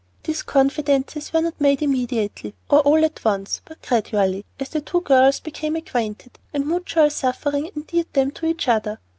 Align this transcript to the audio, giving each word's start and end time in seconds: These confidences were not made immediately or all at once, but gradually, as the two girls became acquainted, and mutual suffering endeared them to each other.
These 0.23 0.41
confidences 0.41 1.31
were 1.31 1.41
not 1.43 1.61
made 1.61 1.83
immediately 1.83 2.55
or 2.71 2.79
all 2.79 3.05
at 3.05 3.23
once, 3.23 3.61
but 3.65 3.83
gradually, 3.83 4.45
as 4.59 4.69
the 4.69 4.81
two 4.81 5.01
girls 5.01 5.39
became 5.39 5.75
acquainted, 5.75 6.39
and 6.55 6.65
mutual 6.67 7.11
suffering 7.11 7.69
endeared 7.75 8.11
them 8.13 8.31
to 8.31 8.47
each 8.47 8.67
other. 8.67 8.99